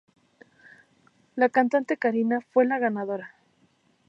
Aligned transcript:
La 1.35 1.49
cantante 1.49 1.95
Karina 1.95 2.41
fue 2.53 2.65
la 2.65 2.79
ganadora. 2.79 3.35